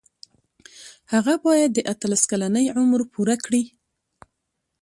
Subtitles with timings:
[1.13, 3.63] هغه باید د اتلس کلنۍ عمر پوره کړي.